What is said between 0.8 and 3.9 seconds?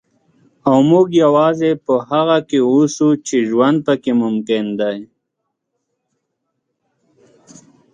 موږ یوازې په هغه کې اوسو چې ژوند